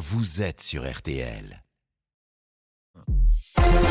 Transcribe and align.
vous 0.00 0.40
êtes 0.40 0.62
sur 0.62 0.90
RTL. 0.90 1.62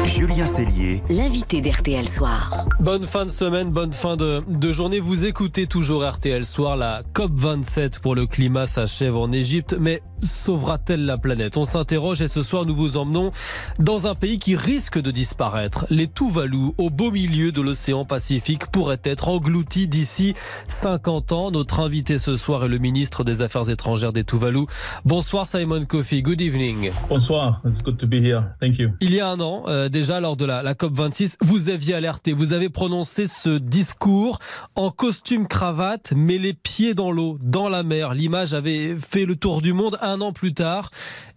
Julien 0.05 0.47
Cellier, 0.47 1.03
l'invité 1.09 1.61
d'RTL 1.61 2.07
Soir. 2.07 2.65
Bonne 2.79 3.05
fin 3.05 3.25
de 3.25 3.31
semaine, 3.31 3.71
bonne 3.71 3.93
fin 3.93 4.17
de, 4.17 4.41
de, 4.47 4.71
journée. 4.71 4.99
Vous 4.99 5.25
écoutez 5.25 5.67
toujours 5.67 6.03
RTL 6.03 6.45
Soir. 6.45 6.77
La 6.77 7.03
COP27 7.13 7.99
pour 7.99 8.15
le 8.15 8.25
climat 8.25 8.65
s'achève 8.65 9.15
en 9.15 9.31
Égypte. 9.31 9.75
Mais 9.79 10.01
sauvera-t-elle 10.23 11.05
la 11.05 11.17
planète? 11.17 11.57
On 11.57 11.65
s'interroge 11.65 12.21
et 12.21 12.27
ce 12.27 12.41
soir 12.41 12.65
nous 12.65 12.75
vous 12.75 12.97
emmenons 12.97 13.31
dans 13.79 14.07
un 14.07 14.15
pays 14.15 14.39
qui 14.39 14.55
risque 14.55 14.99
de 14.99 15.11
disparaître. 15.11 15.85
Les 15.89 16.07
Tuvalu, 16.07 16.71
au 16.77 16.89
beau 16.89 17.11
milieu 17.11 17.51
de 17.51 17.61
l'océan 17.61 18.05
Pacifique, 18.05 18.67
pourraient 18.67 19.01
être 19.03 19.29
engloutis 19.29 19.87
d'ici 19.87 20.33
50 20.67 21.31
ans. 21.31 21.51
Notre 21.51 21.81
invité 21.81 22.17
ce 22.17 22.35
soir 22.37 22.65
est 22.65 22.69
le 22.69 22.79
ministre 22.79 23.23
des 23.23 23.41
Affaires 23.41 23.69
étrangères 23.69 24.13
des 24.13 24.23
Tuvalu. 24.23 24.65
Bonsoir 25.05 25.45
Simon 25.45 25.85
Kofi, 25.85 26.23
good 26.23 26.41
evening. 26.41 26.91
Bonsoir, 27.09 27.61
it's 27.65 27.83
good 27.83 27.97
to 27.97 28.07
be 28.07 28.15
here. 28.15 28.43
Thank 28.59 28.79
you. 28.79 28.89
Il 29.01 29.08
y 29.15 29.19
a 29.19 29.27
un 29.27 29.39
an, 29.39 29.63
euh, 29.67 29.89
déjà 29.89 30.19
lors 30.19 30.35
de 30.35 30.45
la, 30.45 30.61
la 30.63 30.73
COP26, 30.73 31.35
vous 31.41 31.69
aviez 31.69 31.95
alerté, 31.95 32.33
vous 32.33 32.53
avez 32.53 32.69
prononcé 32.69 33.27
ce 33.27 33.57
discours 33.57 34.39
en 34.75 34.91
costume 34.91 35.47
cravate, 35.47 36.13
mais 36.15 36.37
les 36.37 36.53
pieds 36.53 36.93
dans 36.93 37.11
l'eau, 37.11 37.37
dans 37.41 37.69
la 37.69 37.83
mer. 37.83 38.13
L'image 38.13 38.53
avait 38.53 38.95
fait 38.97 39.25
le 39.25 39.35
tour 39.35 39.61
du 39.61 39.73
monde 39.73 39.97
un 40.01 40.21
an 40.21 40.33
plus 40.33 40.53
tard. 40.53 40.91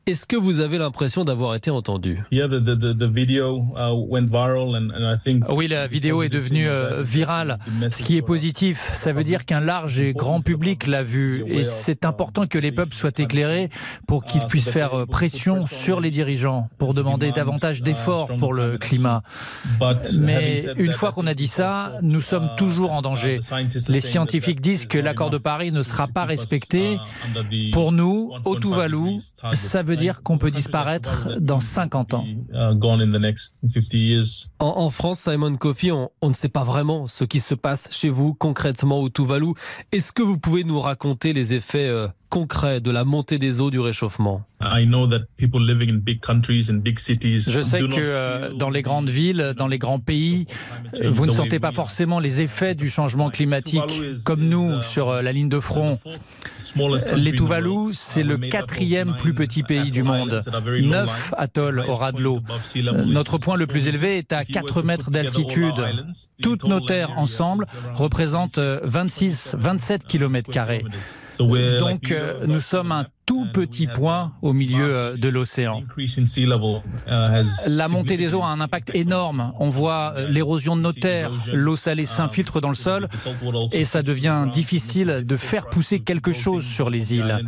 Est-ce 0.05 0.27
que 0.27 0.35
vous 0.35 0.59
avez 0.59 0.79
l'impression 0.79 1.23
d'avoir 1.25 1.55
été 1.55 1.71
entendu? 1.71 2.19
Yeah, 2.33 2.49
the, 2.49 2.59
the, 2.59 2.93
the 2.99 3.09
video, 3.09 3.65
uh, 3.77 3.95
went 3.95 4.27
viral 4.27 4.75
and, 4.75 4.91
and 4.91 5.15
I 5.15 5.17
think 5.17 5.45
Oui, 5.49 5.69
la 5.69 5.87
vidéo 5.87 6.25
est 6.25 6.29
devenue 6.29 6.67
euh, 6.69 7.05
virale, 7.05 7.61
ce 7.89 8.03
qui 8.03 8.17
est 8.17 8.23
positif. 8.23 8.91
Ça 8.95 9.13
veut 9.13 9.23
dire 9.23 9.45
qu'un 9.45 9.61
large 9.61 10.01
et 10.01 10.13
grand 10.13 10.41
public 10.41 10.89
l'a 10.89 11.05
vu. 11.05 11.45
Et 11.47 11.63
c'est 11.63 12.05
important 12.05 12.49
que 12.49 12.59
les 12.59 12.73
peuples 12.73 12.97
soient 12.97 13.13
éclairés 13.17 13.71
pour 14.09 14.25
qu'ils 14.25 14.45
puissent 14.47 14.71
faire 14.71 14.93
euh, 14.93 15.07
pression 15.07 15.69
sur 15.69 16.01
les 16.01 16.11
dirigeants, 16.11 16.69
pour 16.79 16.95
demander 16.95 17.31
davantage 17.31 17.81
d'efforts 17.83 18.27
pour 18.39 18.55
le 18.55 18.79
climat. 18.79 19.23
Mais 20.19 20.65
une 20.79 20.93
fois 20.93 21.13
qu'on 21.13 21.29
a 21.29 21.35
dit 21.35 21.47
ça, 21.47 21.93
nous 22.03 22.21
sommes 22.23 22.51
toujours 22.57 22.91
en 22.91 23.03
danger. 23.03 23.39
Les 23.89 24.01
scientifiques 24.01 24.61
disent 24.61 24.87
que 24.87 24.99
l'accord 24.99 25.31
de 25.31 25.39
Paris 25.39 25.71
ne 25.71 25.83
sera 25.83 26.09
pas 26.09 26.25
respecté. 26.25 26.99
Pour 27.73 27.93
nous, 27.93 28.33
au 28.45 28.59
Tuvalu, 28.59 29.21
ça 29.53 29.85
veut 29.85 29.92
dire 29.97 30.23
qu'on 30.23 30.39
peut 30.39 30.51
disparaître 30.51 31.39
dans 31.41 31.61
50 31.61 32.15
ans. 32.15 32.25
En, 34.59 34.67
en 34.67 34.91
France, 34.91 35.21
Simon 35.21 35.57
Kofi, 35.57 35.93
on, 35.93 36.11
on, 36.21 36.29
ne 36.29 36.35
sait 36.35 36.49
pas 36.49 36.65
vraiment 36.65 37.07
ce 37.07 37.25
qui 37.25 37.41
se 37.41 37.55
passe 37.55 37.89
chez 37.91 38.09
vous 38.09 38.35
concrètement 38.35 39.01
au 39.01 39.09
Tuvalu. 39.09 39.53
Est-ce 39.93 40.13
que 40.13 40.23
vous 40.23 40.39
pouvez 40.39 40.65
nous 40.65 40.81
raconter 40.81 41.33
les 41.33 41.55
effets 41.55 41.89
euh, 42.33 42.43
concrets 42.43 42.81
de 42.81 42.91
la 42.91 43.05
montée 43.05 43.39
des 43.39 43.61
eaux 43.61 43.71
du 43.71 43.81
réchauffement 43.81 44.43
Je 47.51 47.61
sais 47.61 47.81
que 47.81 47.87
euh, 47.99 48.53
dans 48.53 48.71
les 48.71 48.83
grandes 48.83 49.09
villes, 49.09 49.55
dans 49.57 49.67
les 49.67 49.79
grands 49.79 49.99
pays, 49.99 50.47
vous 51.03 51.27
ne 51.27 51.33
sentez 51.33 51.59
pas 51.59 51.73
forcément 51.73 52.21
les 52.21 52.41
effets 52.41 52.75
du 52.75 52.89
changement 52.89 53.31
climatique 53.31 54.01
comme 54.25 54.43
nous 54.43 54.81
sur 54.83 55.09
euh, 55.09 55.23
la 55.23 55.33
ligne 55.33 55.49
de 55.49 55.61
front. 55.61 55.99
Les 57.17 57.33
Tuvalu, 57.33 57.93
c'est 57.93 58.23
le 58.23 58.37
quatrième 58.37 59.17
plus 59.17 59.35
petit 59.35 59.63
pays 59.63 59.91
du 59.91 60.03
monde. 60.03 60.41
Neuf 60.81 61.35
atolls 61.37 61.85
au 61.89 61.97
ras 61.97 62.13
de 62.13 62.21
l'eau. 62.21 62.41
Notre 63.07 63.39
point 63.39 63.57
le 63.57 63.67
plus 63.67 63.89
élevé 63.89 64.19
est 64.19 64.33
à 64.33 64.45
4 64.45 64.83
mètres 64.83 65.11
d'altitude. 65.11 65.75
Toutes 66.41 66.69
nos 66.69 66.81
terres 66.81 67.11
ensemble 67.17 67.67
représentent 67.95 68.59
26, 68.59 69.57
27 69.59 70.05
kilomètres 70.07 70.51
carrés. 70.51 70.85
Donc, 72.39 72.49
nous 72.49 72.61
sommes 72.61 72.93
un 72.93 73.07
tout 73.27 73.47
petit 73.53 73.87
point 73.87 74.33
au 74.43 74.53
milieu 74.53 75.15
de 75.17 75.29
l'océan. 75.29 75.83
La 77.67 77.89
montée 77.89 78.17
des 78.17 78.35
eaux 78.35 78.43
a 78.43 78.49
un 78.49 78.61
impact 78.61 78.91
énorme. 78.95 79.53
On 79.59 79.69
voit 79.69 80.15
l'érosion 80.29 80.77
de 80.77 80.81
nos 80.81 80.93
terres, 80.93 81.33
l'eau 81.53 81.77
salée 81.77 82.07
s'infiltre 82.07 82.61
dans 82.61 82.69
le 82.69 82.75
sol 82.75 83.09
et 83.73 83.85
ça 83.85 84.03
devient 84.03 84.47
difficile 84.53 85.23
de 85.25 85.37
faire 85.37 85.67
pousser 85.67 86.01
quelque 86.01 86.33
chose 86.33 86.65
sur 86.65 86.91
les 86.91 87.15
îles. 87.15 87.45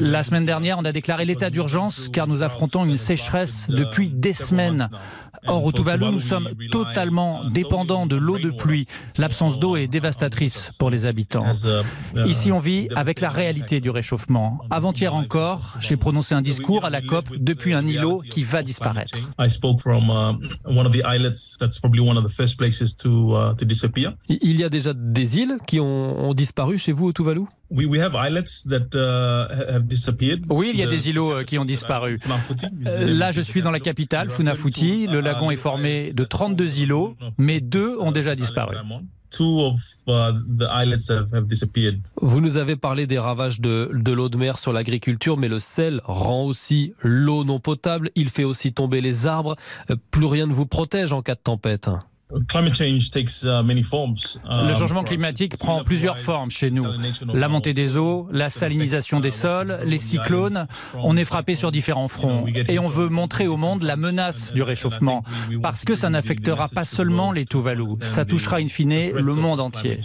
La 0.00 0.22
semaine 0.22 0.44
dernière, 0.44 0.78
on 0.78 0.84
a 0.84 0.92
déclaré 0.92 1.24
l'état 1.24 1.50
d'urgence 1.50 2.08
car 2.12 2.26
nous 2.26 2.42
affrontons 2.42 2.84
une 2.84 2.96
sécheresse 2.96 3.66
depuis 3.68 4.10
des 4.10 4.34
semaines. 4.34 4.88
Or, 5.46 5.64
au 5.64 5.72
Tuvalu, 5.72 6.06
nous 6.06 6.20
sommes 6.20 6.48
totalement 6.70 7.44
dépendants 7.44 8.06
de 8.06 8.16
l'eau 8.16 8.38
de 8.38 8.50
pluie. 8.50 8.86
L'absence 9.18 9.58
d'eau 9.58 9.76
est 9.76 9.86
dévastatrice 9.86 10.72
pour 10.78 10.90
les 10.90 11.06
habitants. 11.06 11.46
Ici, 12.24 12.52
on 12.52 12.58
vit 12.58 12.88
avec 12.94 13.20
la 13.20 13.30
réalité 13.30 13.80
du 13.80 13.90
réchauffement. 13.90 14.58
Avant-hier 14.70 15.14
encore, 15.14 15.76
j'ai 15.80 15.96
prononcé 15.96 16.34
un 16.34 16.42
discours 16.42 16.84
à 16.84 16.90
la 16.90 17.00
COP 17.02 17.36
depuis 17.36 17.74
un 17.74 17.86
îlot 17.86 18.18
qui 18.18 18.42
va 18.42 18.62
disparaître. 18.62 19.18
Il 24.28 24.60
y 24.60 24.64
a 24.64 24.68
déjà 24.68 24.92
des 24.94 25.38
îles 25.38 25.56
qui 25.66 25.80
ont, 25.80 26.28
ont 26.28 26.34
disparu 26.34 26.78
chez 26.78 26.92
vous 26.92 27.06
au 27.06 27.12
Tuvalu? 27.12 27.42
Uh, 27.72 27.86
oui, 30.50 30.70
il 30.72 30.80
y 30.80 30.82
a 30.82 30.86
des 30.86 31.08
îlots 31.08 31.44
qui 31.44 31.56
ont 31.56 31.64
disparu. 31.64 32.18
Euh, 32.86 33.14
là, 33.14 33.30
je 33.30 33.40
suis 33.40 33.62
dans 33.62 33.70
la 33.70 33.78
capitale, 33.78 34.28
Funafuti. 34.28 35.06
Le 35.06 35.20
lagon 35.32 35.50
est 35.50 35.56
formé 35.56 36.12
de 36.12 36.24
32 36.24 36.80
îlots, 36.80 37.16
mais 37.38 37.60
deux 37.60 37.98
ont 37.98 38.12
déjà 38.12 38.34
disparu. 38.34 38.76
uh, 39.38 39.62
Vous 42.20 42.40
nous 42.40 42.56
avez 42.56 42.76
parlé 42.76 43.06
des 43.06 43.18
ravages 43.18 43.60
de, 43.60 43.90
de 43.92 44.12
l'eau 44.12 44.28
de 44.28 44.36
mer 44.36 44.58
sur 44.58 44.72
l'agriculture, 44.72 45.36
mais 45.36 45.48
le 45.48 45.60
sel 45.60 46.00
rend 46.04 46.42
aussi 46.44 46.94
l'eau 47.02 47.44
non 47.44 47.60
potable. 47.60 48.10
Il 48.16 48.28
fait 48.28 48.44
aussi 48.44 48.72
tomber 48.72 49.00
les 49.00 49.26
arbres. 49.26 49.56
Euh, 49.90 49.96
Plus 50.10 50.26
rien 50.26 50.46
ne 50.46 50.52
vous 50.52 50.66
protège 50.66 51.12
en 51.12 51.22
cas 51.22 51.34
de 51.36 51.40
tempête. 51.40 51.88
Le 54.44 54.74
changement 54.74 55.02
climatique 55.02 55.56
prend 55.56 55.82
plusieurs 55.84 56.18
formes 56.18 56.50
chez 56.50 56.70
nous. 56.70 56.86
La 57.32 57.48
montée 57.48 57.72
des 57.72 57.96
eaux, 57.96 58.28
la 58.32 58.50
salinisation 58.50 59.20
des 59.20 59.30
sols, 59.30 59.78
les 59.84 59.98
cyclones. 59.98 60.66
On 60.94 61.16
est 61.16 61.24
frappé 61.24 61.54
sur 61.54 61.70
différents 61.70 62.08
fronts. 62.08 62.46
Et 62.68 62.78
on 62.78 62.88
veut 62.88 63.08
montrer 63.08 63.46
au 63.46 63.56
monde 63.56 63.82
la 63.82 63.96
menace 63.96 64.52
du 64.52 64.62
réchauffement. 64.62 65.24
Parce 65.62 65.84
que 65.84 65.94
ça 65.94 66.10
n'affectera 66.10 66.68
pas 66.68 66.84
seulement 66.84 67.32
les 67.32 67.44
Tuvalu. 67.44 67.84
Ça 68.00 68.24
touchera 68.24 68.58
in 68.58 68.68
fine 68.68 69.10
le 69.12 69.34
monde 69.34 69.60
entier. 69.60 70.00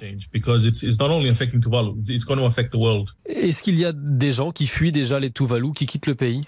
Est-ce 3.26 3.64
qu'il 3.64 3.80
y 3.80 3.86
a 3.86 3.92
des 3.94 4.32
gens 4.32 4.52
qui 4.52 4.68
fuient 4.68 4.92
déjà 4.92 5.20
les 5.20 5.32
Tuvalu, 5.32 5.72
qui 5.74 5.86
quittent 5.86 6.08
le 6.08 6.16
pays? 6.16 6.42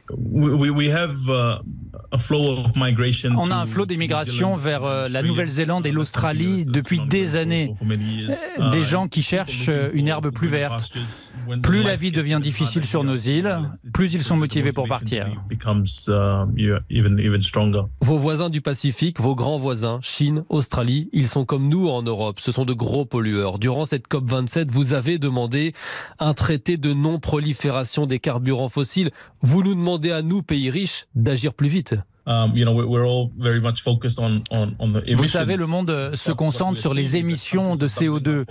On 3.38 3.51
a 3.51 3.56
un 3.56 3.66
flot 3.66 3.85
d'immigration 3.85 4.56
vers 4.56 4.84
euh, 4.84 5.09
la 5.09 5.22
Nouvelle-Zélande 5.22 5.85
et 5.88 5.91
l'Australie 5.91 6.66
depuis 6.66 7.00
des 7.07 7.35
années. 7.35 7.73
Des 8.72 8.84
gens 8.84 9.07
qui 9.07 9.22
cherchent 9.22 9.69
une 9.94 10.07
herbe 10.07 10.29
plus 10.31 10.47
verte. 10.47 10.91
Plus 11.63 11.84
la 11.84 11.95
vie 11.95 12.12
devient 12.12 12.40
difficile 12.41 12.85
sur 12.85 13.03
nos 13.03 13.16
îles, 13.16 13.57
plus 13.94 14.13
ils 14.13 14.23
sont 14.23 14.35
motivés 14.35 14.72
pour 14.72 14.88
partir. 14.88 15.28
Vos 18.01 18.18
voisins 18.18 18.50
du 18.50 18.62
Pacifique, 18.62 19.19
vos 19.19 19.35
grands 19.35 19.57
voisins, 19.57 20.00
Chine, 20.01 20.44
Australie, 20.50 21.09
ils 21.13 21.28
sont 21.28 21.45
comme 21.45 21.69
nous 21.69 21.88
en 21.89 22.01
Europe. 22.03 22.39
Ce 22.39 22.51
sont 22.51 22.66
de 22.66 22.74
gros 22.74 23.06
pollueurs. 23.06 23.59
Durant 23.59 23.85
cette 23.85 24.07
COP27, 24.07 24.69
vous 24.69 24.94
avez 24.94 25.19
demandé 25.19 25.74
un 26.19 26.34
traité 26.34 26.78
de 26.78 26.94
non-prolifération 26.94 28.06
des 28.06 28.19
carburants 28.19 28.69
fossiles. 28.69 29.12
Vous 29.41 29.63
nous 29.63 29.75
demandez 29.75 30.12
à 30.12 30.22
nous, 30.22 30.41
pays 30.41 30.69
riches, 30.69 31.07
d'agir 31.16 31.53
plus 31.53 31.69
vite. 31.69 31.97
Vous 35.15 35.27
savez, 35.27 35.55
le 35.55 35.65
monde 35.65 36.11
se 36.13 36.31
concentre 36.33 36.79
sur 36.79 36.93
les 36.93 37.15
émissions 37.15 37.77
de 37.77 37.88
CO2, 37.88 38.43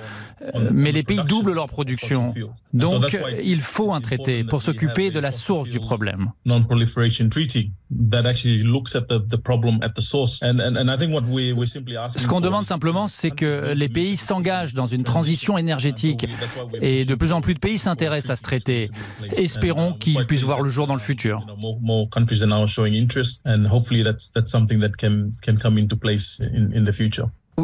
mais 0.70 0.92
les 0.92 1.02
pays 1.02 1.20
doublent 1.28 1.52
leur 1.52 1.66
production. 1.66 2.32
Donc, 2.72 3.18
il 3.42 3.60
faut 3.60 3.92
un 3.92 4.00
traité 4.00 4.44
pour 4.44 4.62
s'occuper 4.62 5.10
de 5.10 5.20
la 5.20 5.30
source 5.30 5.68
du 5.68 5.78
problème. 5.78 6.32
Ce 12.08 12.26
qu'on 12.26 12.40
demande 12.40 12.64
simplement, 12.64 13.08
c'est 13.08 13.30
que 13.30 13.72
les 13.74 13.88
pays 13.88 14.16
s'engagent 14.16 14.74
dans 14.74 14.86
une 14.86 15.04
transition 15.04 15.58
énergétique 15.58 16.26
et 16.80 17.04
de 17.04 17.14
plus 17.14 17.32
en 17.32 17.40
plus 17.40 17.54
de 17.54 17.58
pays 17.58 17.78
s'intéressent 17.78 18.30
à 18.30 18.36
ce 18.36 18.42
traité. 18.42 18.90
Espérons 19.36 19.92
qu'il 19.92 20.24
puisse 20.26 20.42
voir 20.42 20.62
le 20.62 20.70
jour 20.70 20.86
dans 20.86 20.94
le 20.94 21.00
futur. 21.00 21.44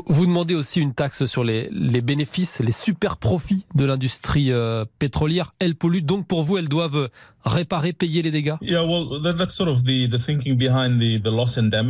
Vous 0.07 0.25
demandez 0.25 0.55
aussi 0.55 0.81
une 0.81 0.95
taxe 0.95 1.27
sur 1.27 1.45
les, 1.45 1.69
les 1.71 2.01
bénéfices, 2.01 2.61
les 2.61 2.73
super 2.73 3.19
profits 3.19 3.67
de 3.75 3.85
l'industrie 3.85 4.51
euh, 4.51 4.87
pétrolière. 4.99 5.55
Elles 5.59 5.75
polluent, 5.75 6.03
donc 6.03 6.27
pour 6.27 6.45
vous, 6.45 6.57
elles 6.57 6.69
doivent 6.69 7.11
réparer, 7.45 7.93
payer 7.93 8.23
les 8.23 8.31
dégâts 8.31 8.55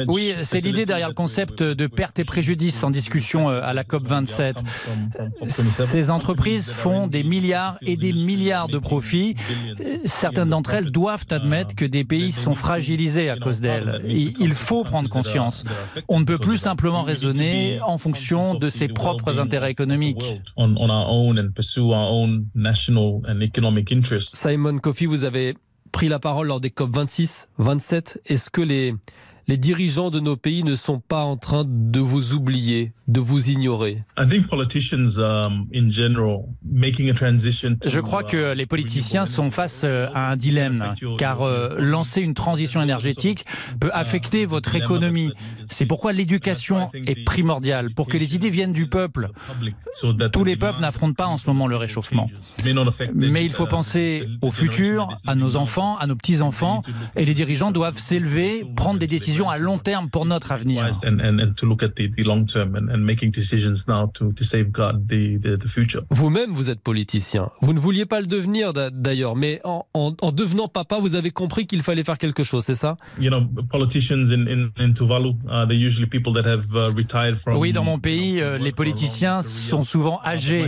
Oui, 0.09 0.35
c'est 0.43 0.61
l'idée 0.61 0.85
derrière 0.85 1.09
le 1.09 1.15
concept 1.15 1.63
de 1.63 1.87
perte 1.87 2.19
et 2.19 2.25
préjudice 2.25 2.83
en 2.85 2.91
discussion 2.91 3.51
euh, 3.51 3.61
à 3.63 3.75
la 3.75 3.85
COP27. 3.85 4.55
Ces 5.49 6.11
entreprises 6.11 6.71
font 6.71 7.07
des 7.07 7.23
milliards 7.23 7.79
et 7.83 7.97
des 7.97 8.13
milliards 8.13 8.69
de 8.69 8.79
profits. 8.79 9.37
Certaines 10.05 10.51
d'entre 10.51 10.75
elles 10.75 10.91
doivent 10.91 11.27
admettre 11.31 11.75
que 11.75 11.85
des 11.85 12.05
pays 12.05 12.33
sont 12.33 12.55
fragilisés 12.55 13.31
à 13.31 13.37
cause 13.37 13.61
d'elles. 13.61 14.03
Il 14.07 14.55
faut 14.55 14.85
prendre 14.85 15.09
conscience. 15.09 15.65
On 16.09 16.21
ne 16.21 16.25
peut 16.25 16.39
plus 16.39 16.57
simplement 16.57 17.03
raisonner 17.03 17.81
en 17.85 17.99
fonction 17.99 18.55
de 18.55 18.69
ses 18.69 18.89
propres 18.89 19.41
intérêts 19.41 19.71
économiques. 19.71 20.41
Simon 24.35 24.79
Coffey, 24.79 25.07
vous 25.07 25.25
avez 25.25 25.42
pris 25.93 26.09
la 26.09 26.19
parole 26.19 26.49
lors 26.49 26.61
des 26.61 26.71
COP 26.71 26.95
26, 26.95 27.49
27. 27.59 28.21
Est-ce 28.27 28.51
que 28.51 28.61
les, 28.63 28.95
les 29.47 29.57
dirigeants 29.57 30.11
de 30.11 30.21
nos 30.21 30.37
pays 30.37 30.65
ne 30.65 30.75
sont 30.75 30.99
pas 31.01 31.23
en 31.23 31.37
train 31.37 31.65
de 31.67 32.01
vous 32.01 32.33
oublier, 32.33 32.93
de 33.09 33.21
vous 33.21 33.51
ignorer? 33.51 33.99
Je 37.87 38.01
crois 38.01 38.23
que 38.25 38.53
les 38.55 38.67
politiciens 38.67 39.27
sont 39.27 39.51
face 39.51 39.83
euh, 39.85 40.07
à 40.15 40.31
un 40.31 40.37
dilemme, 40.37 40.95
car 41.19 41.43
euh, 41.43 41.77
lancer 41.79 42.21
une 42.23 42.35
transition 42.35 42.81
énergétique 42.83 43.45
peut 43.81 43.91
affecter 43.93 44.47
votre 44.47 44.75
économie. 44.77 45.33
C'est 45.73 45.87
pourquoi 45.87 46.13
l'éducation 46.13 46.91
est 46.95 47.25
primordiale, 47.25 47.93
pour 47.95 48.07
que 48.07 48.17
les 48.17 48.35
idées 48.35 48.51
viennent 48.51 48.73
du 48.73 48.89
peuple. 48.89 49.31
Tous 50.33 50.45
les 50.45 50.57
peuples 50.57 50.81
n'affrontent 50.81 51.15
pas 51.15 51.27
en 51.27 51.39
ce 51.39 51.49
moment 51.49 51.67
le 51.67 51.77
réchauffement. 51.77 52.31
Mais 53.15 53.45
il 53.45 53.53
faut 53.53 53.67
penser 53.67 54.29
au 54.43 54.51
futur, 54.51 55.09
à 55.27 55.35
nos 55.35 55.57
enfants, 55.57 55.97
à 55.97 56.07
nos 56.07 56.17
petits-enfants, 56.17 56.83
et 57.17 57.25
les 57.25 57.35
dirigeants 57.35 57.71
doivent 57.71 57.99
s'élever, 57.99 58.65
prendre 58.77 58.99
des 58.99 59.07
décisions 59.07 59.49
à 59.49 59.59
long 59.59 59.79
terme 59.79 60.11
pour 60.11 60.27
notre 60.27 60.53
avenir. 60.53 60.89
Vous-même, 66.11 66.51
vous 66.53 66.71
êtes 66.71 66.81
politicien. 66.81 67.51
Vous 67.61 67.73
ne 67.73 67.81
vouliez 67.81 68.07
pas 68.07 68.21
le 68.21 68.27
devenir 68.27 68.73
d'ailleurs, 68.73 69.37
mais 69.37 69.61
en, 69.65 69.85
devenant 70.33 70.69
papa, 70.69 70.99
vous 70.99 71.15
avez 71.15 71.31
compris 71.31 71.67
qu'il 71.67 71.83
fallait 71.83 72.05
faire 72.05 72.19
quelque 72.19 72.45
chose, 72.45 72.65
c'est 72.65 72.75
ça? 72.75 72.97
Oui, 77.59 77.73
dans 77.73 77.85
mon 77.85 77.99
pays, 77.99 78.41
euh, 78.41 78.59
les 78.59 78.73
politiciens 78.73 79.43
sont 79.43 79.85
souvent 79.85 80.21
âgés, 80.25 80.67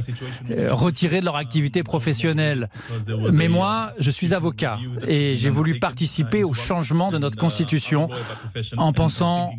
euh, 0.50 0.72
retirés 0.72 1.20
de 1.20 1.24
leur 1.24 1.36
activité 1.36 1.82
professionnelle. 1.82 2.68
Mais 3.32 3.48
moi, 3.48 3.92
je 3.98 4.10
suis 4.10 4.34
avocat 4.34 4.78
et 5.06 5.34
j'ai 5.36 5.50
voulu 5.50 5.78
participer 5.78 6.44
au 6.44 6.52
changement 6.52 7.10
de 7.10 7.18
notre 7.18 7.36
constitution 7.36 8.08
en 8.76 8.92
pensant 8.92 9.52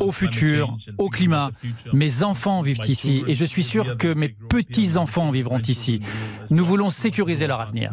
au 0.00 0.12
futur, 0.12 0.76
au 0.98 1.08
climat. 1.08 1.50
Mes 1.92 2.22
enfants 2.22 2.62
vivent 2.62 2.80
ici 2.88 3.24
et 3.26 3.34
je 3.34 3.44
suis 3.44 3.62
sûr 3.62 3.96
que 3.96 4.12
mes 4.14 4.28
petits-enfants 4.28 5.30
vivront 5.30 5.60
ici. 5.60 6.00
Nous 6.50 6.64
voulons 6.64 6.90
sécuriser 6.90 7.46
leur 7.46 7.60
avenir. 7.60 7.92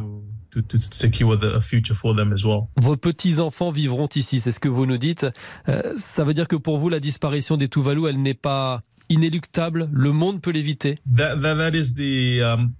Vos 2.78 2.98
petits-enfants 2.98 3.72
vivront 3.72 4.10
ici, 4.16 4.40
c'est 4.40 4.52
ce 4.52 4.60
que 4.60 4.70
vous 4.70 4.86
nous 4.86 4.98
dites. 4.98 5.26
Euh, 5.70 5.94
ça 5.98 6.24
veut 6.24 6.34
dire 6.34 6.48
que 6.48 6.56
pour 6.56 6.78
vous, 6.78 6.90
la 6.90 7.00
disparition 7.00 7.58
des 7.58 7.68
Tuvalu, 7.68 8.08
elle 8.08 8.22
n'est 8.22 8.34
pas 8.34 8.82
inéluctable, 9.12 9.90
le 9.92 10.12
monde 10.12 10.42
peut 10.42 10.52
l'éviter 10.52 10.98
um, 11.08 12.72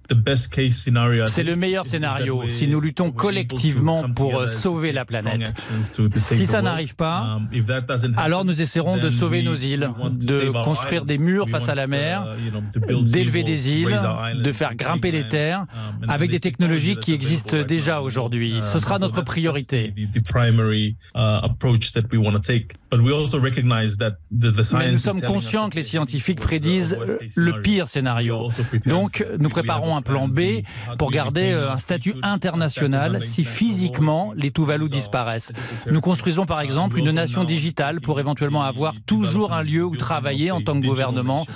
C'est 1.26 1.42
le 1.42 1.56
meilleur 1.56 1.86
scénario 1.86 2.44
si 2.48 2.66
nous 2.68 2.80
luttons 2.80 3.12
collectivement 3.12 4.08
pour 4.10 4.38
euh, 4.38 4.48
sauver 4.48 4.92
la 4.92 5.04
planète. 5.04 5.52
Si 6.12 6.46
ça 6.46 6.62
n'arrive 6.62 6.94
pas, 6.96 7.36
um, 7.36 7.48
alors 8.16 8.44
nous 8.44 8.62
essaierons 8.62 8.96
de 8.96 9.10
sauver 9.10 9.42
nos 9.42 9.54
îles, 9.54 9.90
de 10.10 10.62
construire 10.64 11.04
des 11.04 11.18
murs 11.18 11.48
face 11.48 11.68
à 11.68 11.74
la 11.74 11.86
mer, 11.86 12.34
uh, 12.88 13.02
d'élever 13.02 13.42
des 13.42 13.70
îles, 13.70 14.00
de 14.42 14.52
faire 14.52 14.74
grimper 14.74 15.10
les 15.10 15.28
terres 15.28 15.66
um, 16.02 16.08
avec 16.08 16.30
des 16.30 16.40
technologies 16.40 16.96
qui 16.96 17.12
existent 17.12 17.62
déjà 17.62 18.00
aujourd'hui. 18.00 18.54
Ce 18.62 18.78
sera 18.78 18.98
notre 18.98 19.22
priorité. 19.22 19.92
Mais 24.74 24.90
nous 24.90 24.98
sommes 24.98 25.20
conscients 25.20 25.68
que 25.68 25.76
les 25.76 25.82
scientifiques 25.82 26.21
prédisent 26.40 26.96
euh, 26.98 27.18
le 27.36 27.60
pire 27.60 27.88
scénario. 27.88 28.48
Donc, 28.86 29.26
nous 29.38 29.48
préparons 29.48 29.96
un 29.96 30.02
plan 30.02 30.28
B 30.28 30.40
pour 30.98 31.10
garder 31.10 31.52
euh, 31.52 31.70
un 31.70 31.78
statut 31.78 32.14
international 32.22 33.22
si 33.22 33.44
physiquement 33.44 34.32
les 34.36 34.50
Tuvalu 34.50 34.88
disparaissent. 34.88 35.52
Nous 35.90 36.00
construisons 36.00 36.46
par 36.46 36.60
exemple 36.60 36.98
une 36.98 37.10
nation 37.10 37.44
digitale 37.44 38.00
pour 38.00 38.20
éventuellement 38.20 38.62
avoir 38.62 38.94
toujours 39.06 39.52
un 39.52 39.62
lieu 39.62 39.84
où 39.84 39.96
travailler 39.96 40.50
en 40.50 40.60
tant 40.60 40.80
que 40.80 40.86
gouvernement. 40.86 41.46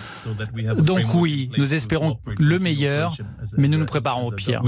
Donc 0.79 1.15
oui, 1.15 1.51
nous 1.57 1.75
espérons 1.75 2.19
le 2.39 2.59
meilleur, 2.59 3.17
mais 3.57 3.69
nous 3.69 3.79
nous 3.79 3.87
préparons 3.87 4.29
au 4.29 4.33
pire. 4.33 4.63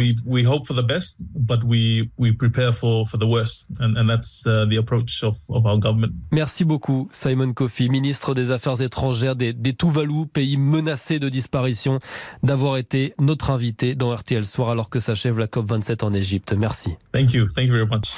Merci 6.32 6.64
beaucoup, 6.64 7.08
Simon 7.12 7.52
Kofi, 7.52 7.88
ministre 7.88 8.34
des 8.34 8.50
Affaires 8.50 8.80
étrangères 8.80 9.36
des, 9.36 9.52
des 9.52 9.72
Tuvalu, 9.72 9.88
pays 10.32 10.56
menacé 10.56 11.19
de 11.19 11.29
disparition, 11.29 11.99
d'avoir 12.43 12.76
été 12.76 13.14
notre 13.20 13.50
invité 13.50 13.94
dans 13.94 14.14
RTL 14.14 14.44
Soir 14.44 14.70
alors 14.70 14.90
que 14.90 15.00
s'achève 15.00 15.38
la 15.38 15.46
COP27 15.46 16.05
en 16.05 16.12
Égypte. 16.12 16.52
Merci. 16.52 16.96
Thank 17.12 17.32
you. 17.32 17.46
Thank 17.55 17.67
you 17.67 17.73
very 17.73 17.87
much. 17.87 18.14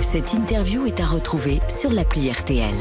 Cette 0.00 0.34
interview 0.34 0.86
est 0.86 1.00
à 1.00 1.06
retrouver 1.06 1.60
sur 1.68 1.90
l'appli 1.92 2.30
RTL. 2.30 2.74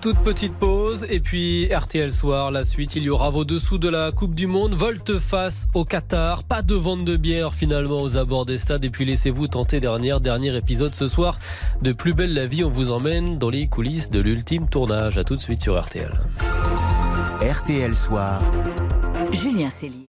Toute 0.00 0.18
petite 0.18 0.52
pause 0.98 1.06
et 1.10 1.20
puis 1.20 1.68
RTL 1.72 2.10
Soir, 2.10 2.50
la 2.50 2.64
suite. 2.64 2.96
Il 2.96 3.02
y 3.02 3.10
aura 3.10 3.30
vos 3.30 3.44
dessous 3.44 3.78
de 3.78 3.88
la 3.88 4.12
Coupe 4.12 4.34
du 4.34 4.46
Monde. 4.46 4.74
Volte-face 4.74 5.68
au 5.74 5.84
Qatar. 5.84 6.44
Pas 6.44 6.62
de 6.62 6.74
vente 6.74 7.04
de 7.04 7.16
bière 7.16 7.54
finalement 7.54 8.02
aux 8.02 8.16
abords 8.16 8.46
des 8.46 8.58
stades. 8.58 8.84
Et 8.84 8.90
puis 8.90 9.04
laissez-vous 9.04 9.48
tenter 9.48 9.80
dernière, 9.80 10.20
dernier 10.20 10.56
épisode 10.56 10.94
ce 10.94 11.06
soir 11.06 11.38
de 11.82 11.92
Plus 11.92 12.14
belle 12.14 12.34
la 12.34 12.46
vie. 12.46 12.64
On 12.64 12.70
vous 12.70 12.90
emmène 12.90 13.38
dans 13.38 13.50
les 13.50 13.68
coulisses 13.68 14.10
de 14.10 14.20
l'ultime 14.20 14.68
tournage. 14.68 15.18
À 15.18 15.24
tout 15.24 15.36
de 15.36 15.40
suite 15.40 15.60
sur 15.60 15.80
RTL. 15.80 16.12
RTL 17.40 17.94
Soir. 17.94 18.40
Julien 19.32 19.70
Céline. 19.70 20.07